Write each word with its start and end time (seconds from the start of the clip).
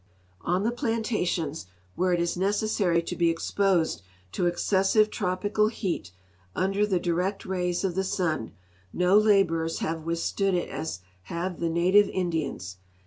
On 0.41 0.63
the 0.63 0.71
plantations, 0.71 1.67
where 1.93 2.11
it 2.11 2.19
is 2.19 2.35
necessary 2.35 3.03
to 3.03 3.15
be 3.15 3.29
exposed 3.29 4.01
to 4.31 4.47
excessive 4.47 5.11
tropical 5.11 5.67
heat 5.67 6.11
under 6.55 6.87
the 6.87 6.99
direct 6.99 7.43
ravs 7.43 7.83
of 7.83 7.93
the 7.93 8.03
sun, 8.03 8.51
no 8.91 9.15
laborers 9.15 9.77
have 9.77 10.01
withstood 10.01 10.55
it 10.55 10.69
as 10.69 11.01
have 11.25 11.59
the 11.59 11.69
native 11.69 12.09
Indians. 12.09 12.77